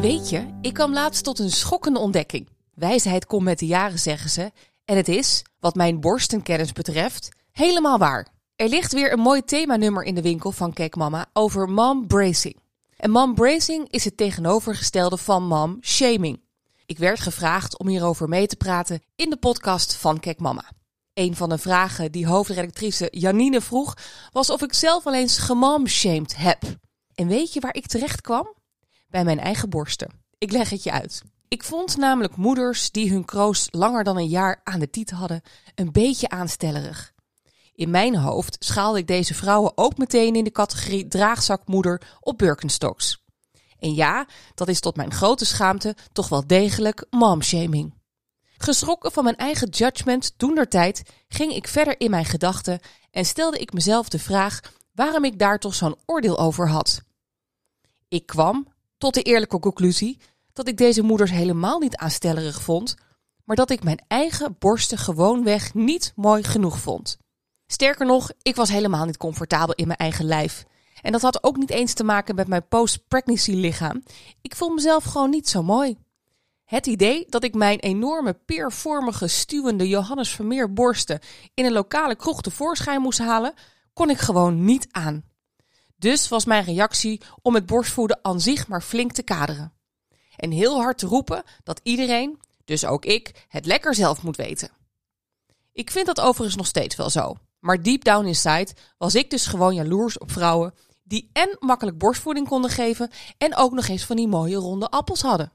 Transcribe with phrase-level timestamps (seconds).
[0.00, 2.48] Weet je, ik kwam laatst tot een schokkende ontdekking.
[2.74, 4.52] Wijsheid komt met de jaren, zeggen ze.
[4.84, 8.28] En het is, wat mijn borstenkennis betreft, helemaal waar.
[8.56, 12.56] Er ligt weer een mooi themanummer in de winkel van Kijk Mama over mom bracing.
[12.96, 16.40] En mom bracing is het tegenovergestelde van mom shaming.
[16.86, 20.64] Ik werd gevraagd om hierover mee te praten in de podcast van Kijk Mama.
[21.14, 23.96] Een van de vragen die hoofdredactrice Janine vroeg
[24.32, 26.62] was of ik zelf al eens gemomshamed heb.
[27.14, 28.58] En weet je waar ik terecht kwam?
[29.10, 30.10] Bij mijn eigen borsten.
[30.38, 31.22] Ik leg het je uit.
[31.48, 35.42] Ik vond namelijk moeders die hun kroos langer dan een jaar aan de tiet hadden
[35.74, 37.12] een beetje aanstellerig.
[37.74, 43.24] In mijn hoofd schaalde ik deze vrouwen ook meteen in de categorie draagzakmoeder op Birkenstocks.
[43.78, 47.94] En ja, dat is tot mijn grote schaamte toch wel degelijk momshaming.
[48.56, 50.34] Geschrokken van mijn eigen judgment
[50.68, 52.80] tijd ging ik verder in mijn gedachten
[53.10, 54.60] en stelde ik mezelf de vraag
[54.92, 57.02] waarom ik daar toch zo'n oordeel over had.
[58.08, 58.66] Ik kwam
[59.00, 60.18] tot de eerlijke conclusie
[60.52, 62.96] dat ik deze moeders helemaal niet aanstellerig vond,
[63.44, 67.18] maar dat ik mijn eigen borsten gewoonweg niet mooi genoeg vond.
[67.66, 70.64] Sterker nog, ik was helemaal niet comfortabel in mijn eigen lijf.
[71.02, 74.02] En dat had ook niet eens te maken met mijn post-pregnancy lichaam.
[74.42, 75.98] Ik voel mezelf gewoon niet zo mooi.
[76.64, 81.20] Het idee dat ik mijn enorme peervormige stuwende Johannes Vermeer borsten
[81.54, 83.54] in een lokale kroeg tevoorschijn moest halen,
[83.92, 85.29] kon ik gewoon niet aan.
[86.00, 89.72] Dus was mijn reactie om het borstvoeden aan zich maar flink te kaderen.
[90.36, 94.70] En heel hard te roepen dat iedereen, dus ook ik, het lekker zelf moet weten.
[95.72, 97.36] Ik vind dat overigens nog steeds wel zo.
[97.58, 102.48] Maar deep down inside was ik dus gewoon jaloers op vrouwen die en makkelijk borstvoeding
[102.48, 105.52] konden geven en ook nog eens van die mooie ronde appels hadden.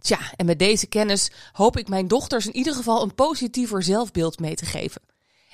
[0.00, 4.38] Tja, en met deze kennis hoop ik mijn dochters in ieder geval een positiever zelfbeeld
[4.38, 5.02] mee te geven.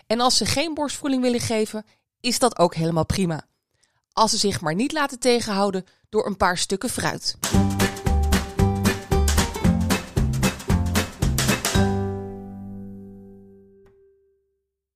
[0.06, 1.84] En als ze geen borstvoeding willen geven,
[2.20, 3.46] is dat ook helemaal prima.
[4.16, 7.36] Als ze zich maar niet laten tegenhouden door een paar stukken fruit.